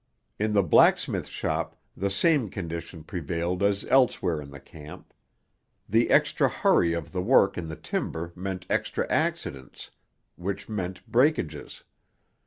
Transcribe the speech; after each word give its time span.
In 0.39 0.53
the 0.53 0.63
blacksmith 0.63 1.27
shop 1.27 1.75
the 1.95 2.09
same 2.09 2.49
condition 2.49 3.03
prevailed 3.03 3.61
as 3.61 3.85
elsewhere 3.85 4.41
in 4.41 4.49
the 4.49 4.59
camp. 4.59 5.13
The 5.87 6.09
extra 6.09 6.49
hurry 6.49 6.93
of 6.93 7.11
the 7.11 7.21
work 7.21 7.55
in 7.55 7.67
the 7.67 7.75
timber 7.75 8.33
meant 8.35 8.65
extra 8.67 9.07
accidents, 9.11 9.91
which 10.37 10.67
meant 10.67 11.05
breakages. 11.05 11.83